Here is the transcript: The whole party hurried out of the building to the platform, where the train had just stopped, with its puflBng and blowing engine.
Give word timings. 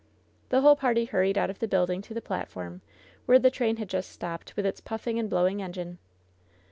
The 0.49 0.61
whole 0.61 0.75
party 0.75 1.05
hurried 1.05 1.37
out 1.37 1.51
of 1.51 1.59
the 1.59 1.67
building 1.67 2.01
to 2.01 2.15
the 2.15 2.23
platform, 2.23 2.81
where 3.27 3.37
the 3.37 3.51
train 3.51 3.77
had 3.77 3.87
just 3.87 4.09
stopped, 4.11 4.55
with 4.55 4.65
its 4.65 4.81
puflBng 4.81 5.19
and 5.19 5.29
blowing 5.29 5.61
engine. 5.61 5.99